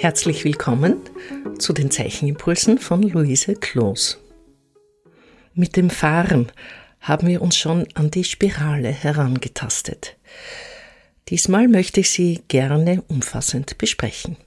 Herzlich 0.00 0.46
willkommen 0.46 0.96
zu 1.58 1.74
den 1.74 1.90
Zeichenimpulsen 1.90 2.78
von 2.78 3.02
Luise 3.02 3.54
Kloos. 3.54 4.18
Mit 5.52 5.76
dem 5.76 5.90
Fahren 5.90 6.50
haben 7.00 7.26
wir 7.28 7.42
uns 7.42 7.58
schon 7.58 7.86
an 7.92 8.10
die 8.10 8.24
Spirale 8.24 8.88
herangetastet. 8.88 10.16
Diesmal 11.28 11.68
möchte 11.68 12.00
ich 12.00 12.12
sie 12.12 12.40
gerne 12.48 13.02
umfassend 13.08 13.76
besprechen. 13.76 14.38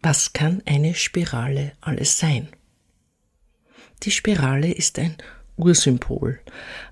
Was 0.00 0.32
kann 0.32 0.62
eine 0.64 0.94
Spirale 0.94 1.72
alles 1.82 2.18
sein? 2.18 2.48
Die 4.04 4.10
Spirale 4.10 4.72
ist 4.72 4.98
ein 4.98 5.16
Ursymbol. 5.58 6.40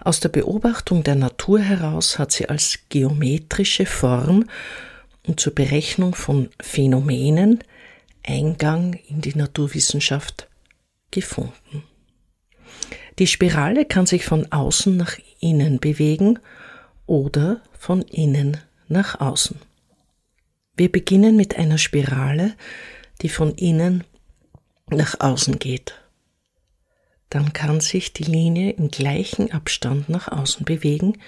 Aus 0.04 0.20
der 0.20 0.28
Beobachtung 0.28 1.02
der 1.02 1.14
Natur 1.14 1.60
heraus 1.60 2.18
hat 2.18 2.30
sie 2.30 2.46
als 2.46 2.80
geometrische 2.90 3.86
Form 3.86 4.44
und 5.28 5.38
zur 5.38 5.54
Berechnung 5.54 6.14
von 6.14 6.48
Phänomenen 6.60 7.62
Eingang 8.26 8.94
in 9.08 9.20
die 9.20 9.36
Naturwissenschaft 9.36 10.48
gefunden. 11.10 11.84
Die 13.18 13.26
Spirale 13.26 13.84
kann 13.84 14.06
sich 14.06 14.24
von 14.24 14.50
außen 14.50 14.96
nach 14.96 15.16
innen 15.40 15.78
bewegen 15.78 16.38
oder 17.06 17.62
von 17.78 18.02
innen 18.02 18.58
nach 18.88 19.20
außen. 19.20 19.58
Wir 20.76 20.90
beginnen 20.90 21.36
mit 21.36 21.56
einer 21.56 21.78
Spirale, 21.78 22.54
die 23.22 23.28
von 23.28 23.54
innen 23.54 24.04
nach 24.90 25.20
außen 25.20 25.58
geht. 25.58 25.94
Dann 27.30 27.52
kann 27.52 27.80
sich 27.80 28.12
die 28.12 28.24
Linie 28.24 28.72
im 28.72 28.90
gleichen 28.90 29.52
Abstand 29.52 30.08
nach 30.08 30.28
außen 30.28 30.64
bewegen, 30.64 31.18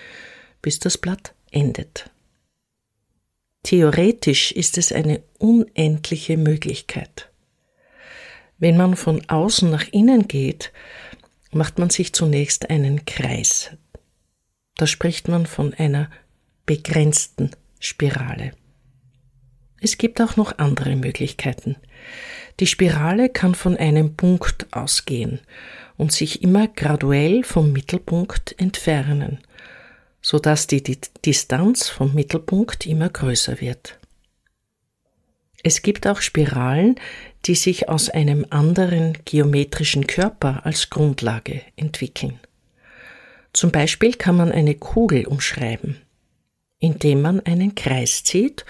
bis 0.63 0.79
das 0.79 0.97
Blatt 0.97 1.35
endet. 1.51 2.11
Theoretisch 3.63 4.53
ist 4.53 4.79
es 4.79 4.93
eine 4.93 5.23
unendliche 5.39 6.37
Möglichkeit. 6.37 7.31
Wenn 8.59 8.77
man 8.77 8.97
von 8.97 9.23
außen 9.29 9.71
nach 9.71 9.87
innen 9.93 10.29
geht, 10.29 10.73
macht 11.53 11.79
man 11.79 11.91
sich 11.91 12.13
zunächst 12.13 12.71
einen 12.71 13.05
Kreis. 13.05 13.71
Da 14.77 14.87
spricht 14.87 15.29
man 15.29 15.47
von 15.47 15.75
einer 15.75 16.11
begrenzten 16.67 17.51
Spirale. 17.81 18.53
Es 19.81 19.99
gibt 19.99 20.21
auch 20.21 20.37
noch 20.37 20.59
andere 20.59 20.97
Möglichkeiten. 20.97 21.77
Die 22.61 22.67
Spirale 22.67 23.31
kann 23.31 23.55
von 23.55 23.77
einem 23.77 24.15
Punkt 24.15 24.67
ausgehen 24.73 25.41
und 25.97 26.13
sich 26.13 26.43
immer 26.43 26.69
graduell 26.69 27.45
vom 27.45 27.73
Mittelpunkt 27.73 28.55
entfernen 28.59 29.41
so 30.23 30.39
dass 30.39 30.67
die, 30.67 30.83
die 30.83 30.99
Distanz 31.25 31.89
vom 31.89 32.15
Mittelpunkt 32.15 32.87
immer 32.87 33.09
größer 33.09 33.61
wird. 33.61 33.99
Es 35.63 35.83
gibt 35.83 36.07
auch 36.07 36.21
Spiralen, 36.21 36.99
die 37.45 37.55
sich 37.55 37.89
aus 37.89 38.09
einem 38.09 38.47
anderen 38.51 39.19
geometrischen 39.25 40.07
Körper 40.07 40.65
als 40.65 40.91
Grundlage 40.91 41.63
entwickeln. 41.77 42.39
Zum 43.53 43.73
Beispiel 43.73 44.15
kann 44.15 44.37
man 44.37 44.53
eine 44.53 44.75
Kugel 44.75 45.27
umschreiben, 45.27 46.01
indem 46.79 47.23
man 47.23 47.41
einen 47.41 47.75
Kreis 47.75 48.25
zieht 48.25 48.65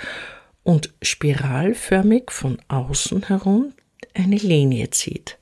und 0.63 0.93
spiralförmig 1.03 2.31
von 2.31 2.61
außen 2.69 3.27
herum 3.29 3.73
eine 4.15 4.37
Linie 4.37 4.91
zieht. 4.91 5.39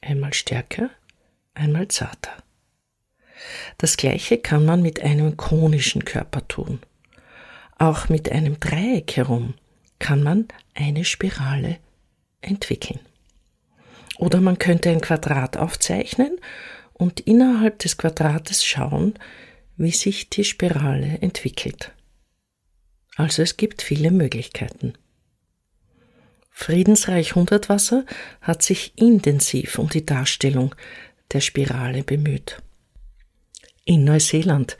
Einmal 0.00 0.34
stärker, 0.34 0.90
einmal 1.54 1.88
zarter. 1.88 2.41
Das 3.78 3.96
gleiche 3.96 4.38
kann 4.38 4.64
man 4.64 4.82
mit 4.82 5.02
einem 5.02 5.36
konischen 5.36 6.04
Körper 6.04 6.46
tun. 6.48 6.80
Auch 7.78 8.08
mit 8.08 8.30
einem 8.30 8.60
Dreieck 8.60 9.16
herum 9.16 9.54
kann 9.98 10.22
man 10.22 10.48
eine 10.74 11.04
Spirale 11.04 11.78
entwickeln. 12.40 13.00
Oder 14.18 14.40
man 14.40 14.58
könnte 14.58 14.90
ein 14.90 15.00
Quadrat 15.00 15.56
aufzeichnen 15.56 16.38
und 16.92 17.20
innerhalb 17.20 17.78
des 17.80 17.96
Quadrates 17.96 18.64
schauen, 18.64 19.14
wie 19.76 19.90
sich 19.90 20.30
die 20.30 20.44
Spirale 20.44 21.18
entwickelt. 21.20 21.92
Also 23.16 23.42
es 23.42 23.56
gibt 23.56 23.82
viele 23.82 24.10
Möglichkeiten. 24.10 24.94
Friedensreich 26.50 27.34
Hundertwasser 27.34 28.04
hat 28.40 28.62
sich 28.62 28.92
intensiv 28.96 29.78
um 29.78 29.88
die 29.88 30.06
Darstellung 30.06 30.74
der 31.32 31.40
Spirale 31.40 32.04
bemüht. 32.04 32.62
In 33.84 34.04
Neuseeland 34.04 34.76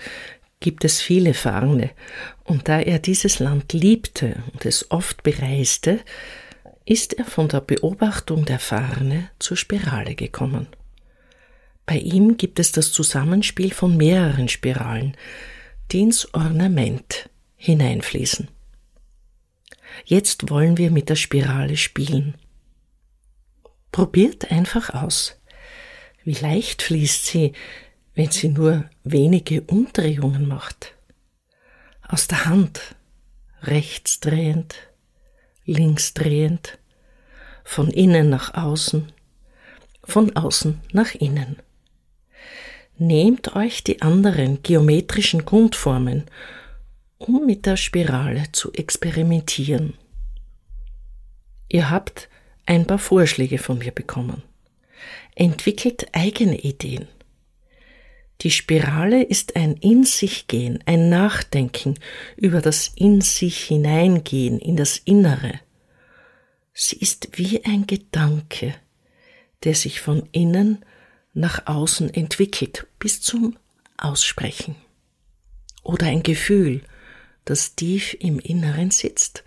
gibt 0.60 0.84
es 0.84 1.00
viele 1.00 1.34
Farne, 1.34 1.90
und 2.44 2.68
da 2.68 2.80
er 2.80 3.00
dieses 3.00 3.40
Land 3.40 3.72
liebte 3.72 4.42
und 4.52 4.64
es 4.64 4.90
oft 4.90 5.22
bereiste, 5.24 6.00
ist 6.84 7.14
er 7.14 7.24
von 7.24 7.48
der 7.48 7.60
Beobachtung 7.60 8.44
der 8.44 8.58
Farne 8.58 9.30
zur 9.38 9.56
Spirale 9.56 10.14
gekommen. 10.14 10.68
Bei 11.84 11.96
ihm 11.96 12.36
gibt 12.36 12.60
es 12.60 12.70
das 12.70 12.92
Zusammenspiel 12.92 13.72
von 13.72 13.96
mehreren 13.96 14.48
Spiralen, 14.48 15.16
die 15.90 16.00
ins 16.00 16.32
Ornament 16.32 17.28
hineinfließen. 17.56 18.48
Jetzt 20.04 20.48
wollen 20.48 20.78
wir 20.78 20.90
mit 20.90 21.08
der 21.08 21.16
Spirale 21.16 21.76
spielen. 21.76 22.34
Probiert 23.90 24.50
einfach 24.50 24.90
aus. 24.90 25.38
Wie 26.24 26.34
leicht 26.34 26.82
fließt 26.82 27.26
sie, 27.26 27.52
wenn 28.14 28.30
sie 28.30 28.48
nur 28.48 28.84
wenige 29.04 29.62
Umdrehungen 29.62 30.46
macht. 30.46 30.94
Aus 32.06 32.28
der 32.28 32.44
Hand, 32.44 32.94
rechts 33.62 34.20
drehend, 34.20 34.74
links 35.64 36.14
drehend, 36.14 36.78
von 37.64 37.90
innen 37.90 38.28
nach 38.28 38.54
außen, 38.54 39.12
von 40.04 40.36
außen 40.36 40.80
nach 40.92 41.14
innen. 41.14 41.56
Nehmt 42.98 43.56
euch 43.56 43.82
die 43.82 44.02
anderen 44.02 44.62
geometrischen 44.62 45.44
Grundformen, 45.44 46.24
um 47.18 47.46
mit 47.46 47.66
der 47.66 47.76
Spirale 47.76 48.44
zu 48.52 48.72
experimentieren. 48.72 49.94
Ihr 51.68 51.88
habt 51.88 52.28
ein 52.66 52.86
paar 52.86 52.98
Vorschläge 52.98 53.58
von 53.58 53.78
mir 53.78 53.92
bekommen. 53.92 54.42
Entwickelt 55.34 56.06
eigene 56.12 56.58
Ideen. 56.58 57.08
Die 58.42 58.50
Spirale 58.50 59.22
ist 59.22 59.54
ein 59.54 59.76
In 59.76 60.02
sich 60.02 60.48
gehen, 60.48 60.82
ein 60.84 61.08
Nachdenken 61.08 61.94
über 62.36 62.60
das 62.60 62.90
In 62.96 63.20
sich 63.20 63.64
hineingehen, 63.64 64.58
in 64.58 64.76
das 64.76 64.98
Innere. 64.98 65.60
Sie 66.74 66.96
ist 66.96 67.38
wie 67.38 67.64
ein 67.64 67.86
Gedanke, 67.86 68.74
der 69.62 69.76
sich 69.76 70.00
von 70.00 70.28
innen 70.32 70.84
nach 71.34 71.66
außen 71.66 72.12
entwickelt 72.12 72.86
bis 72.98 73.20
zum 73.20 73.56
Aussprechen. 73.96 74.74
Oder 75.84 76.06
ein 76.06 76.24
Gefühl, 76.24 76.82
das 77.44 77.76
tief 77.76 78.16
im 78.18 78.40
Inneren 78.40 78.90
sitzt 78.90 79.44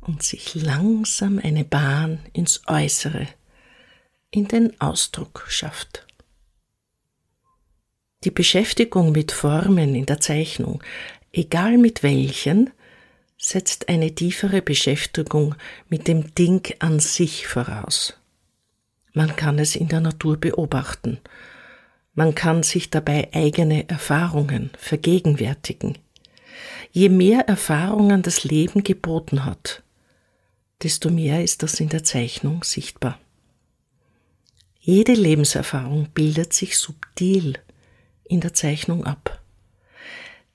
und 0.00 0.22
sich 0.22 0.54
langsam 0.54 1.40
eine 1.42 1.64
Bahn 1.64 2.20
ins 2.32 2.62
Äußere, 2.68 3.26
in 4.30 4.46
den 4.46 4.80
Ausdruck 4.80 5.44
schafft. 5.48 6.06
Die 8.24 8.30
Beschäftigung 8.30 9.12
mit 9.12 9.32
Formen 9.32 9.94
in 9.94 10.06
der 10.06 10.20
Zeichnung, 10.20 10.82
egal 11.32 11.76
mit 11.76 12.02
welchen, 12.02 12.70
setzt 13.36 13.88
eine 13.88 14.14
tiefere 14.14 14.62
Beschäftigung 14.62 15.56
mit 15.88 16.06
dem 16.06 16.32
Ding 16.34 16.72
an 16.78 17.00
sich 17.00 17.48
voraus. 17.48 18.14
Man 19.12 19.34
kann 19.34 19.58
es 19.58 19.74
in 19.74 19.88
der 19.88 20.00
Natur 20.00 20.36
beobachten. 20.36 21.18
Man 22.14 22.34
kann 22.34 22.62
sich 22.62 22.90
dabei 22.90 23.28
eigene 23.32 23.88
Erfahrungen 23.88 24.70
vergegenwärtigen. 24.78 25.98
Je 26.92 27.08
mehr 27.08 27.48
Erfahrungen 27.48 28.22
das 28.22 28.44
Leben 28.44 28.84
geboten 28.84 29.44
hat, 29.44 29.82
desto 30.82 31.10
mehr 31.10 31.42
ist 31.42 31.62
das 31.62 31.80
in 31.80 31.88
der 31.88 32.04
Zeichnung 32.04 32.62
sichtbar. 32.62 33.18
Jede 34.78 35.14
Lebenserfahrung 35.14 36.08
bildet 36.12 36.52
sich 36.52 36.78
subtil 36.78 37.54
in 38.32 38.40
der 38.40 38.54
Zeichnung 38.54 39.04
ab. 39.04 39.40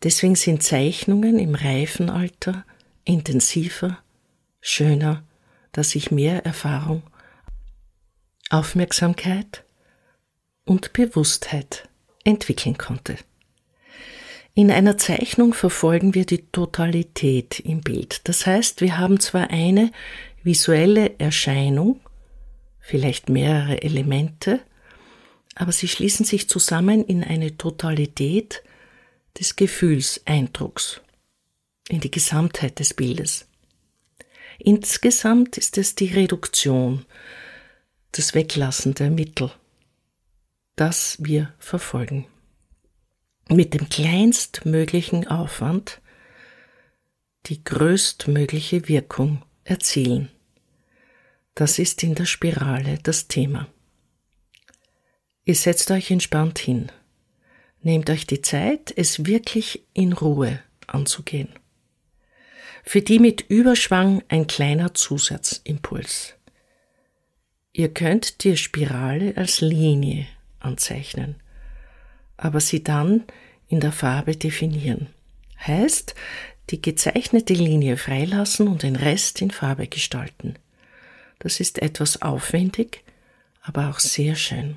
Deswegen 0.04 0.36
sind 0.36 0.64
Zeichnungen 0.64 1.40
im 1.40 1.56
reifen 1.56 2.10
Alter 2.10 2.66
intensiver, 3.04 4.00
schöner, 4.62 5.24
dass 5.72 5.96
ich 5.96 6.12
mehr 6.12 6.46
Erfahrung, 6.46 7.04
Aufmerksamkeit 8.50 9.64
und 10.66 10.94
Bewusstheit 10.94 11.88
entwickeln 12.24 12.78
konnte. 12.78 13.16
In 14.54 14.72
einer 14.72 14.98
Zeichnung 14.98 15.54
verfolgen 15.54 16.16
wir 16.16 16.26
die 16.26 16.48
Totalität 16.48 17.60
im 17.60 17.82
Bild. 17.82 18.28
Das 18.28 18.46
heißt, 18.46 18.82
wir 18.82 18.98
haben 18.98 19.20
zwar 19.20 19.52
eine 19.52 19.92
visuelle 20.44 21.20
Erscheinung, 21.20 22.00
vielleicht 22.80 23.30
mehrere 23.30 23.82
Elemente, 23.84 24.62
aber 25.58 25.72
sie 25.72 25.88
schließen 25.88 26.24
sich 26.24 26.48
zusammen 26.48 27.04
in 27.04 27.24
eine 27.24 27.58
Totalität 27.58 28.64
des 29.40 29.56
Gefühlseindrucks, 29.56 31.02
in 31.90 32.00
die 32.00 32.12
Gesamtheit 32.12 32.78
des 32.78 32.94
Bildes. 32.94 33.48
Insgesamt 34.60 35.58
ist 35.58 35.80
es 35.80 35.96
die 35.96 36.14
Reduktion, 36.14 37.06
das 38.12 38.36
Weglassen 38.36 38.94
der 38.94 39.10
Mittel, 39.10 39.52
das 40.76 41.18
wir 41.20 41.54
verfolgen. 41.58 42.28
Mit 43.50 43.74
dem 43.74 43.90
kleinstmöglichen 43.90 45.28
Aufwand 45.28 46.02
die 47.48 47.64
größtmögliche 47.64 48.88
Wirkung 48.88 49.42
erzielen. 49.64 50.30
Das 51.56 51.80
ist 51.80 52.04
in 52.04 52.14
der 52.14 52.26
Spirale 52.26 53.00
das 53.02 53.28
Thema. 53.28 53.68
Ihr 55.48 55.56
setzt 55.56 55.92
euch 55.92 56.12
entspannt 56.12 56.60
hin. 56.60 56.92
Nehmt 57.82 58.10
euch 58.10 58.28
die 58.28 58.42
Zeit, 58.42 58.94
es 58.94 59.26
wirklich 59.26 59.82
in 59.94 60.12
Ruhe 60.12 60.60
anzugehen. 60.88 61.48
Für 62.84 63.02
die 63.02 63.18
mit 63.18 63.46
Überschwang 63.48 64.22
ein 64.28 64.48
kleiner 64.48 64.94
Zusatzimpuls. 64.94 66.34
Ihr 67.72 67.94
könnt 67.94 68.44
die 68.44 68.58
Spirale 68.58 69.38
als 69.38 69.62
Linie 69.62 70.28
anzeichnen, 70.60 71.36
aber 72.36 72.60
sie 72.60 72.84
dann 72.84 73.24
in 73.70 73.80
der 73.80 73.94
Farbe 73.94 74.36
definieren. 74.36 75.08
Heißt, 75.66 76.14
die 76.72 76.82
gezeichnete 76.82 77.54
Linie 77.54 77.96
freilassen 77.96 78.68
und 78.68 78.84
den 78.84 78.98
Rest 78.98 79.42
in 79.42 79.52
Farbe 79.52 79.88
gestalten. 79.88 80.56
Das 81.40 81.62
ist 81.62 81.82
etwas 81.82 82.22
aufwendig, 82.22 83.06
aber 83.62 83.90
auch 83.90 84.00
sehr 84.00 84.36
schön. 84.36 84.76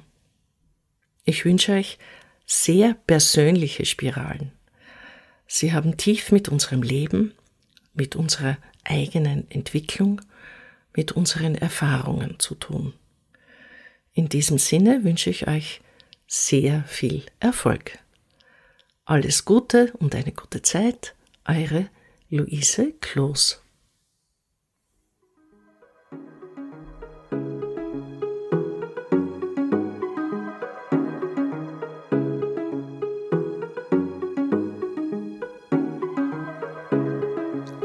Ich 1.25 1.45
wünsche 1.45 1.73
euch 1.73 1.99
sehr 2.47 2.95
persönliche 2.95 3.85
Spiralen. 3.85 4.53
Sie 5.47 5.73
haben 5.73 5.97
tief 5.97 6.33
mit 6.33 6.49
unserem 6.49 6.83
Leben, 6.83 7.35
mit 7.95 8.17
unserer 8.17 8.57
eigenen 8.85 9.51
Entwicklung, 9.51 10.21
mit 10.97 11.13
unseren 11.13 11.55
Erfahrungen 11.55 12.39
zu 12.39 12.55
tun. 12.55 12.95
In 14.13 14.29
diesem 14.29 14.59
Sinne 14.59 15.05
wünsche 15.05 15.31
ich 15.31 15.47
euch 15.47 15.81
sehr 16.27 16.85
viel 16.85 17.25
Erfolg. 17.39 17.99
Alles 19.05 19.45
Gute 19.45 19.93
und 19.99 20.15
eine 20.15 20.33
gute 20.33 20.63
Zeit 20.63 21.15
eure 21.45 21.89
Luise 22.29 22.93
Kloß. 23.01 23.60